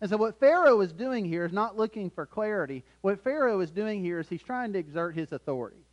[0.00, 2.84] And so, what Pharaoh is doing here is not looking for clarity.
[3.00, 5.84] What Pharaoh is doing here is he's trying to exert his authority.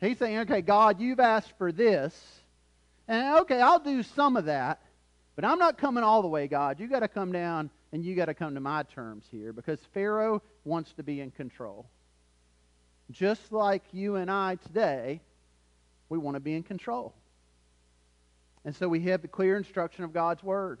[0.00, 2.14] He's saying, okay, God, you've asked for this.
[3.06, 4.80] And okay, I'll do some of that,
[5.36, 6.78] but I'm not coming all the way, God.
[6.78, 9.80] you got to come down and you got to come to my terms here because
[9.92, 11.86] Pharaoh wants to be in control.
[13.10, 15.20] Just like you and I today,
[16.08, 17.14] we want to be in control.
[18.64, 20.80] And so we have the clear instruction of God's Word.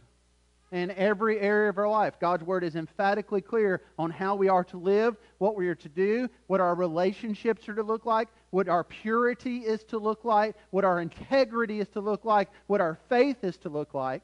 [0.72, 4.64] In every area of our life, God's Word is emphatically clear on how we are
[4.64, 8.68] to live, what we are to do, what our relationships are to look like, what
[8.68, 12.98] our purity is to look like, what our integrity is to look like, what our
[13.08, 14.22] faith is to look like.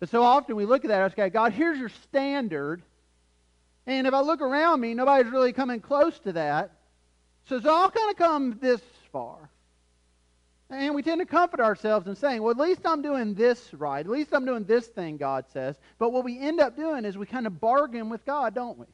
[0.00, 2.82] But so often we look at that and say, God, here's your standard.
[3.86, 6.72] And if I look around me, nobody's really coming close to that.
[7.46, 8.80] So, it's all kind of come this
[9.12, 9.50] far.
[10.70, 14.00] And we tend to comfort ourselves in saying, well, at least I'm doing this right.
[14.00, 15.76] At least I'm doing this thing, God says.
[15.98, 18.86] But what we end up doing is we kind of bargain with God, don't we?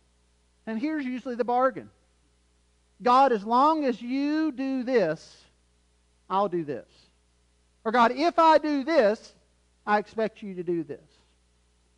[0.66, 1.90] And here's usually the bargain
[3.02, 5.44] God, as long as you do this,
[6.30, 6.88] I'll do this.
[7.84, 9.34] Or God, if I do this,
[9.86, 11.04] I expect you to do this.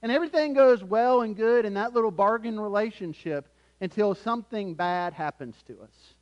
[0.03, 3.49] And everything goes well and good in that little bargain relationship
[3.81, 6.15] until something bad happens to us.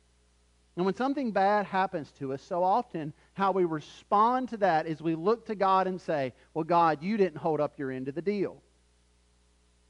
[0.75, 5.01] And when something bad happens to us, so often how we respond to that is
[5.01, 8.15] we look to God and say, Well, God, you didn't hold up your end of
[8.15, 8.61] the deal.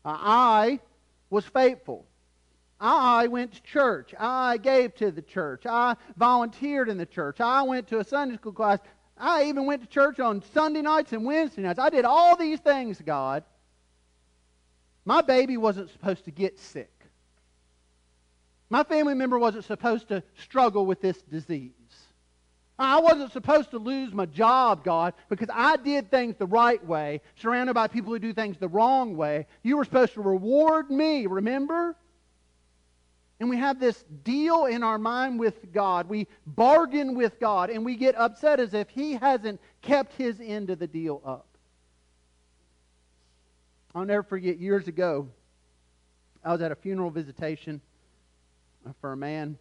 [0.06, 0.80] I
[1.30, 2.06] was faithful.
[2.80, 4.14] I went to church.
[4.18, 5.66] I gave to the church.
[5.66, 7.42] I volunteered in the church.
[7.42, 8.80] I went to a Sunday school class.
[9.20, 11.80] I even went to church on Sunday nights and Wednesday nights.
[11.80, 13.44] I did all these things, God.
[15.06, 16.92] My baby wasn't supposed to get sick.
[18.70, 21.72] My family member wasn't supposed to struggle with this disease.
[22.80, 27.22] I wasn't supposed to lose my job, God, because I did things the right way,
[27.36, 29.48] surrounded by people who do things the wrong way.
[29.64, 31.96] You were supposed to reward me, remember?
[33.40, 36.10] And we have this deal in our mind with God.
[36.10, 40.70] We bargain with God, and we get upset as if He hasn't kept His end
[40.70, 41.46] of the deal up.
[43.94, 45.28] I'll never forget years ago,
[46.44, 47.82] I was at a funeral visitation
[49.02, 49.58] for a man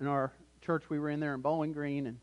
[0.00, 2.18] in our church we were in there in Bowling Green, and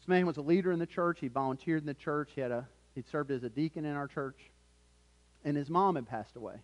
[0.00, 1.18] this man was a leader in the church.
[1.20, 2.30] He volunteered in the church.
[2.34, 4.36] He had a he served as a deacon in our church,
[5.44, 6.56] and his mom had passed away.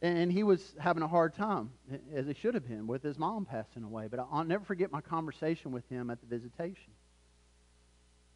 [0.00, 1.70] And he was having a hard time,
[2.14, 4.06] as he should have been, with his mom passing away.
[4.08, 6.92] But I'll never forget my conversation with him at the visitation.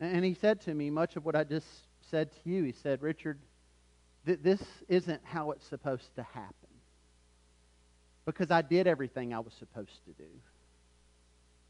[0.00, 1.66] And he said to me much of what I just
[2.10, 2.64] said to you.
[2.64, 3.38] He said, Richard,
[4.26, 6.68] th- this isn't how it's supposed to happen.
[8.24, 10.28] Because I did everything I was supposed to do.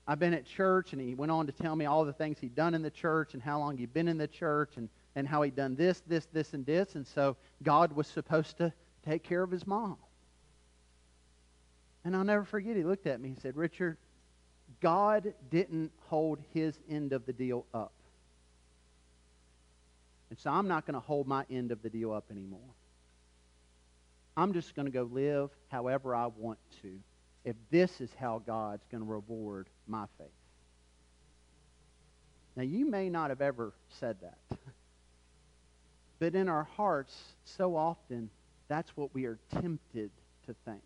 [0.06, 2.54] I've been at church, and he went on to tell me all the things he'd
[2.54, 5.42] done in the church and how long he'd been in the church and, and how
[5.42, 6.94] he'd done this, this, this, and this.
[6.94, 8.72] And so God was supposed to
[9.04, 9.96] take care of his mom.
[12.04, 13.96] And I'll never forget, he looked at me and said, Richard,
[14.80, 17.92] God didn't hold his end of the deal up.
[20.30, 22.60] And so I'm not going to hold my end of the deal up anymore.
[24.36, 26.98] I'm just going to go live however I want to
[27.44, 30.28] if this is how God's going to reward my faith.
[32.56, 34.58] Now, you may not have ever said that.
[36.18, 38.30] But in our hearts, so often,
[38.72, 40.10] that's what we are tempted
[40.46, 40.82] to think.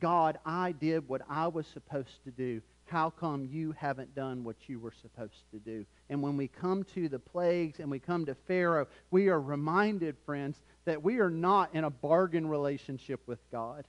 [0.00, 2.62] God, I did what I was supposed to do.
[2.86, 5.84] How come you haven't done what you were supposed to do?
[6.08, 10.16] And when we come to the plagues and we come to Pharaoh, we are reminded,
[10.24, 13.84] friends, that we are not in a bargain relationship with God.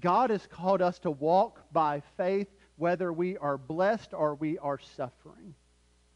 [0.00, 4.78] God has called us to walk by faith whether we are blessed or we are
[4.96, 5.54] suffering.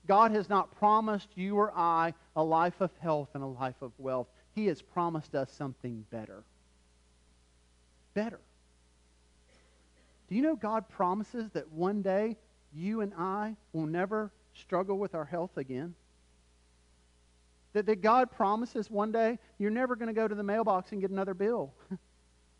[0.06, 3.92] God has not promised you or I a life of health and a life of
[3.98, 4.28] wealth.
[4.56, 6.42] He has promised us something better.
[8.14, 8.40] Better.
[10.28, 12.38] Do you know God promises that one day
[12.74, 15.94] you and I will never struggle with our health again?
[17.74, 21.02] That, that God promises one day you're never going to go to the mailbox and
[21.02, 21.74] get another bill.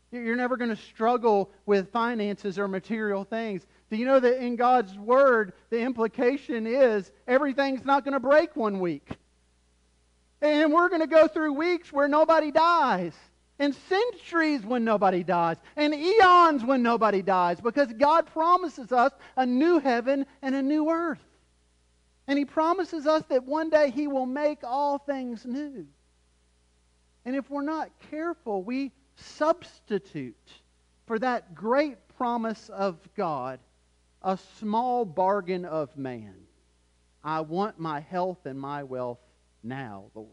[0.09, 3.67] You're never going to struggle with finances or material things.
[3.91, 8.55] Do you know that in God's Word, the implication is everything's not going to break
[8.55, 9.17] one week?
[10.41, 13.13] And we're going to go through weeks where nobody dies,
[13.57, 19.45] and centuries when nobody dies, and eons when nobody dies, because God promises us a
[19.45, 21.23] new heaven and a new earth.
[22.27, 25.87] And He promises us that one day He will make all things new.
[27.25, 30.35] And if we're not careful, we substitute
[31.07, 33.59] for that great promise of God
[34.21, 36.35] a small bargain of man.
[37.23, 39.19] I want my health and my wealth
[39.67, 40.29] now, Lord.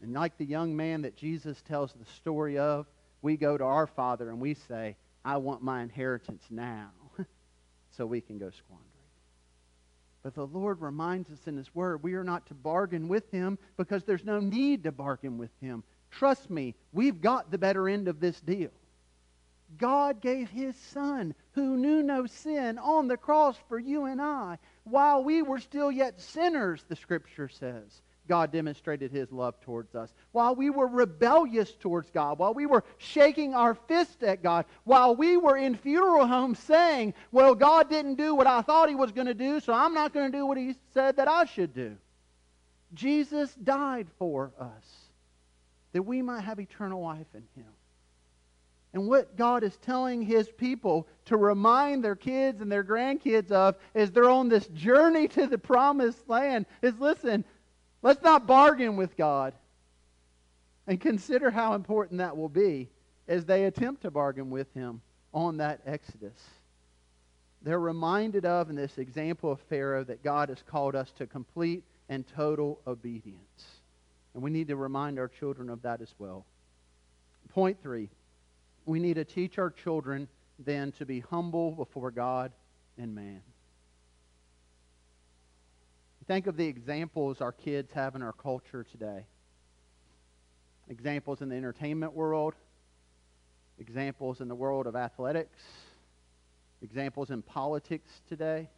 [0.00, 2.86] And like the young man that Jesus tells the story of,
[3.20, 6.90] we go to our Father and we say, I want my inheritance now,
[7.90, 8.98] so we can go squander it.
[10.22, 13.58] But the Lord reminds us in His Word we are not to bargain with Him
[13.76, 15.82] because there's no need to bargain with Him.
[16.10, 18.70] Trust me, we've got the better end of this deal.
[19.76, 24.58] God gave His Son, who knew no sin, on the cross for you and I.
[24.90, 30.12] While we were still yet sinners, the Scripture says, God demonstrated His love towards us.
[30.32, 35.16] While we were rebellious towards God, while we were shaking our fist at God, while
[35.16, 39.12] we were in funeral homes saying, Well, God didn't do what I thought He was
[39.12, 41.74] going to do, so I'm not going to do what He said that I should
[41.74, 41.96] do.
[42.94, 45.08] Jesus died for us
[45.92, 47.72] that we might have eternal life in Him.
[48.98, 53.76] And what God is telling his people to remind their kids and their grandkids of
[53.94, 57.44] as they're on this journey to the promised land is listen,
[58.02, 59.54] let's not bargain with God.
[60.88, 62.88] And consider how important that will be
[63.28, 65.00] as they attempt to bargain with him
[65.32, 66.42] on that Exodus.
[67.62, 71.84] They're reminded of in this example of Pharaoh that God has called us to complete
[72.08, 73.64] and total obedience.
[74.34, 76.44] And we need to remind our children of that as well.
[77.54, 78.08] Point three
[78.88, 80.26] we need to teach our children
[80.58, 82.52] then to be humble before God
[82.96, 83.42] and man.
[86.26, 89.26] Think of the examples our kids have in our culture today.
[90.88, 92.54] Examples in the entertainment world,
[93.78, 95.60] examples in the world of athletics,
[96.80, 98.70] examples in politics today.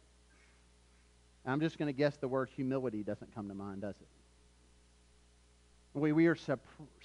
[1.45, 4.07] I'm just going to guess the word humility doesn't come to mind, does it?
[5.93, 6.59] We, we are su-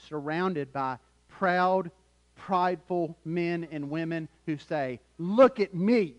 [0.08, 0.98] surrounded by
[1.28, 1.90] proud,
[2.36, 6.14] prideful men and women who say, Look at me.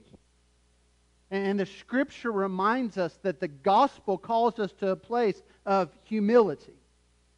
[1.30, 6.74] And the scripture reminds us that the gospel calls us to a place of humility.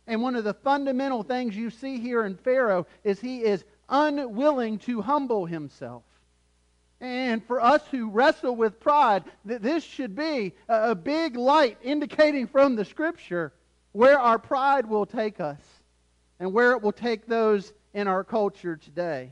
[0.06, 4.78] And one of the fundamental things you see here in Pharaoh is he is unwilling
[4.80, 6.04] to humble himself.
[7.02, 12.76] And for us who wrestle with pride, this should be a big light indicating from
[12.76, 13.54] the scripture
[13.94, 15.62] where our pride will take us
[16.40, 19.32] and where it will take those in our culture today.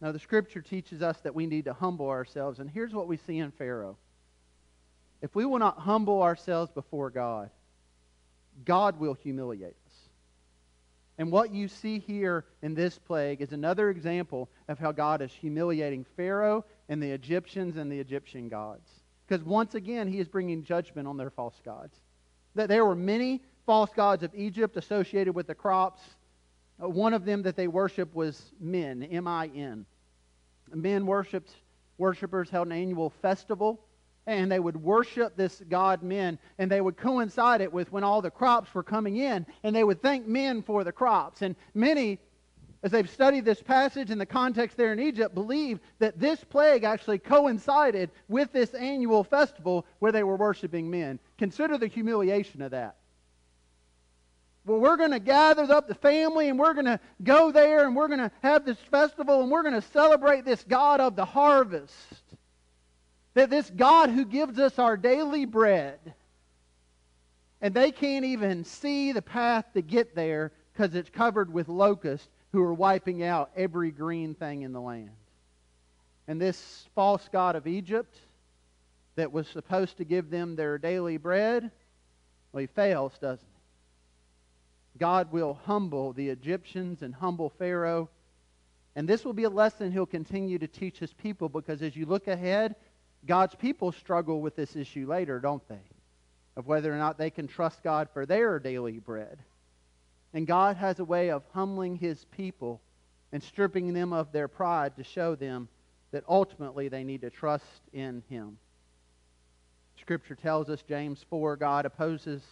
[0.00, 3.16] Now, the scripture teaches us that we need to humble ourselves, and here's what we
[3.16, 3.96] see in Pharaoh.
[5.22, 7.50] If we will not humble ourselves before God,
[8.64, 9.92] God will humiliate us.
[11.16, 15.32] And what you see here in this plague is another example of how God is
[15.32, 18.90] humiliating Pharaoh and the Egyptians and the Egyptian gods.
[19.26, 21.96] Because once again, he is bringing judgment on their false gods.
[22.56, 26.02] That there were many false gods of Egypt associated with the crops
[26.82, 29.86] Uh, one of them that they worshiped was Min, M-I-N.
[30.72, 31.52] Min worshipped,
[31.98, 33.80] worshipers held an annual festival,
[34.26, 38.22] and they would worship this god Min, and they would coincide it with when all
[38.22, 41.42] the crops were coming in, and they would thank Min for the crops.
[41.42, 42.18] And many,
[42.82, 46.84] as they've studied this passage in the context there in Egypt, believe that this plague
[46.84, 51.20] actually coincided with this annual festival where they were worshiping Min.
[51.38, 52.96] Consider the humiliation of that.
[54.66, 57.94] Well, we're going to gather up the family and we're going to go there and
[57.94, 61.24] we're going to have this festival and we're going to celebrate this God of the
[61.24, 61.94] harvest.
[63.34, 65.98] That this God who gives us our daily bread.
[67.60, 72.28] And they can't even see the path to get there because it's covered with locusts
[72.52, 75.10] who are wiping out every green thing in the land.
[76.26, 78.16] And this false God of Egypt
[79.16, 81.70] that was supposed to give them their daily bread,
[82.52, 83.53] well, he fails, doesn't he?
[84.98, 88.08] God will humble the Egyptians and humble Pharaoh.
[88.96, 92.06] And this will be a lesson he'll continue to teach his people because as you
[92.06, 92.76] look ahead,
[93.26, 95.80] God's people struggle with this issue later, don't they?
[96.56, 99.38] Of whether or not they can trust God for their daily bread.
[100.32, 102.80] And God has a way of humbling his people
[103.32, 105.68] and stripping them of their pride to show them
[106.12, 108.58] that ultimately they need to trust in him.
[110.00, 112.42] Scripture tells us, James 4, God opposes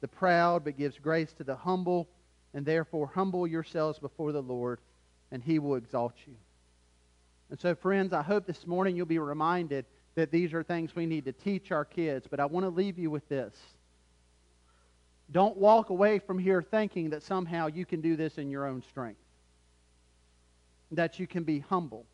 [0.00, 2.08] the proud, but gives grace to the humble.
[2.54, 4.80] And therefore, humble yourselves before the Lord,
[5.30, 6.34] and he will exalt you.
[7.50, 9.84] And so, friends, I hope this morning you'll be reminded
[10.14, 12.26] that these are things we need to teach our kids.
[12.28, 13.54] But I want to leave you with this.
[15.30, 18.82] Don't walk away from here thinking that somehow you can do this in your own
[18.82, 19.20] strength,
[20.90, 22.06] that you can be humble,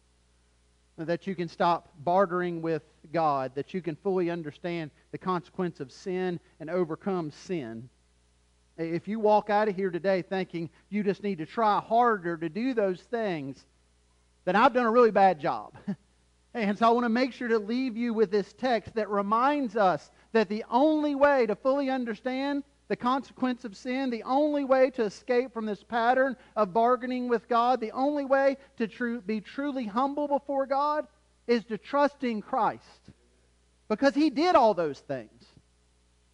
[0.96, 2.82] that you can stop bartering with
[3.12, 7.88] God, that you can fully understand the consequence of sin and overcome sin.
[8.76, 12.48] If you walk out of here today thinking you just need to try harder to
[12.48, 13.64] do those things,
[14.44, 15.74] then I've done a really bad job.
[16.54, 19.76] and so I want to make sure to leave you with this text that reminds
[19.76, 24.90] us that the only way to fully understand the consequence of sin, the only way
[24.90, 29.86] to escape from this pattern of bargaining with God, the only way to be truly
[29.86, 31.06] humble before God
[31.46, 32.82] is to trust in Christ.
[33.88, 35.44] Because he did all those things.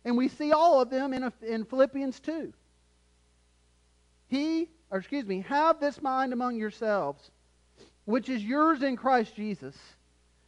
[0.04, 2.52] And we see all of them in, a, in Philippians 2.
[4.28, 7.30] He, or excuse me, have this mind among yourselves,
[8.04, 9.76] which is yours in Christ Jesus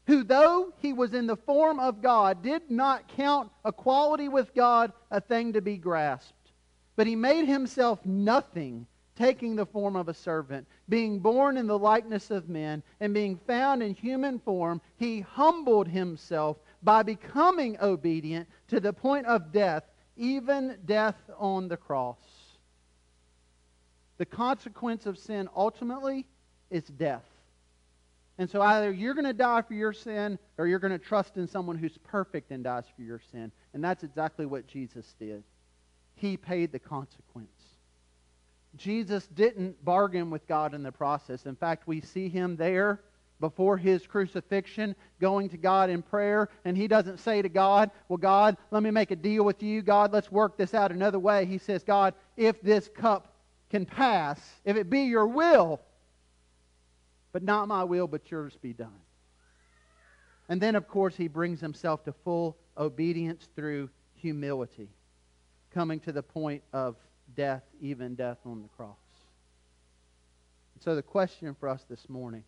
[0.06, 4.92] who, though he was in the form of God, did not count equality with God
[5.10, 6.52] a thing to be grasped.
[6.96, 8.86] But he made himself nothing,
[9.16, 10.66] taking the form of a servant.
[10.88, 15.88] Being born in the likeness of men, and being found in human form, he humbled
[15.88, 19.84] himself by becoming obedient to the point of death,
[20.16, 22.18] even death on the cross.
[24.18, 26.26] The consequence of sin ultimately
[26.70, 27.31] is death.
[28.42, 31.36] And so either you're going to die for your sin or you're going to trust
[31.36, 33.52] in someone who's perfect and dies for your sin.
[33.72, 35.44] And that's exactly what Jesus did.
[36.16, 37.48] He paid the consequence.
[38.76, 41.46] Jesus didn't bargain with God in the process.
[41.46, 43.00] In fact, we see him there
[43.38, 48.16] before his crucifixion going to God in prayer, and he doesn't say to God, Well,
[48.16, 49.82] God, let me make a deal with you.
[49.82, 51.44] God, let's work this out another way.
[51.46, 53.36] He says, God, if this cup
[53.70, 55.80] can pass, if it be your will,
[57.32, 59.00] but not my will, but yours be done.
[60.48, 64.88] And then, of course, he brings himself to full obedience through humility,
[65.72, 66.96] coming to the point of
[67.34, 68.96] death, even death on the cross.
[70.74, 72.44] And So, the question for us this morning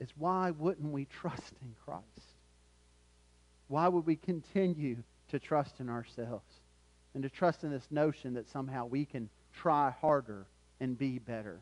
[0.00, 2.04] is why wouldn't we trust in Christ?
[3.68, 6.60] Why would we continue to trust in ourselves
[7.14, 10.46] and to trust in this notion that somehow we can try harder
[10.80, 11.60] and be better?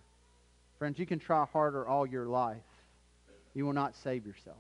[0.78, 2.56] Friends, you can try harder all your life.
[3.54, 4.56] You will not save yourself.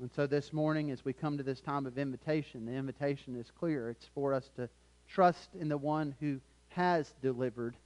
[0.00, 3.50] And so this morning, as we come to this time of invitation, the invitation is
[3.58, 3.88] clear.
[3.88, 4.68] It's for us to
[5.08, 6.40] trust in the one who
[6.70, 7.76] has delivered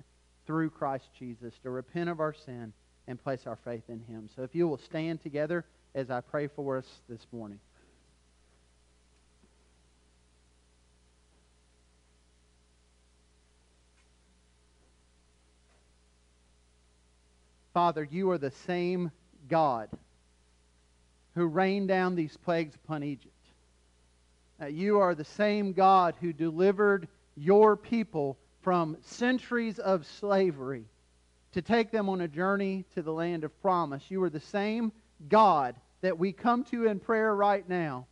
[0.46, 2.72] through Christ Jesus, to repent of our sin
[3.08, 4.28] and place our faith in him.
[4.34, 7.58] So if you will stand together as I pray for us this morning.
[17.76, 19.10] Father, you are the same
[19.50, 19.90] God
[21.34, 23.34] who rained down these plagues upon Egypt.
[24.58, 27.06] Uh, you are the same God who delivered
[27.36, 30.86] your people from centuries of slavery
[31.52, 34.04] to take them on a journey to the land of promise.
[34.08, 34.90] You are the same
[35.28, 38.06] God that we come to in prayer right now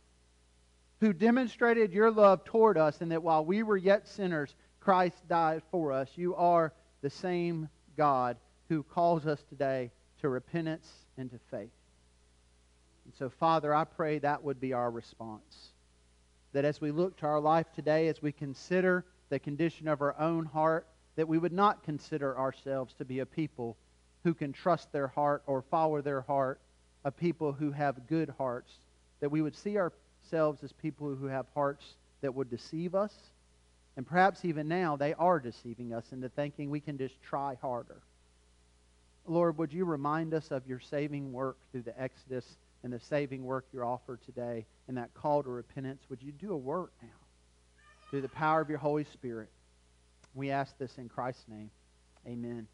[0.99, 5.63] who demonstrated your love toward us and that while we were yet sinners, Christ died
[5.71, 6.07] for us.
[6.15, 8.37] You are the same God
[8.69, 9.91] who calls us today
[10.21, 11.69] to repentance and to faith.
[13.05, 15.69] And so, Father, I pray that would be our response.
[16.53, 20.19] That as we look to our life today, as we consider the condition of our
[20.19, 23.77] own heart, that we would not consider ourselves to be a people
[24.23, 26.59] who can trust their heart or follow their heart,
[27.03, 28.71] a people who have good hearts,
[29.19, 31.85] that we would see ourselves as people who have hearts
[32.21, 33.13] that would deceive us.
[33.97, 38.01] And perhaps even now they are deceiving us into thinking we can just try harder.
[39.27, 43.43] Lord, would you remind us of your saving work through the Exodus and the saving
[43.43, 46.03] work you offer today and that call to repentance?
[46.09, 47.07] Would you do a work now
[48.09, 49.49] through the power of your Holy Spirit?
[50.35, 51.71] We ask this in Christ's name.
[52.27, 52.67] Amen.